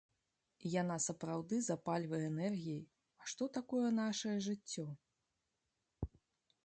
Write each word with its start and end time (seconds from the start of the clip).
Яна 0.81 0.95
сапраўды 1.07 1.55
запальвае 1.65 2.21
энергіяй, 2.31 2.81
а 3.25 3.29
што 3.33 3.43
такое 3.59 3.87
нашае 4.01 4.35
жыццё? 4.51 4.87